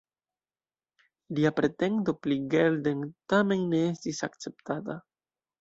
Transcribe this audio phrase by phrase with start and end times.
[1.39, 3.05] Lia pretendo pri Geldern
[3.35, 5.01] tamen ne estis akceptata.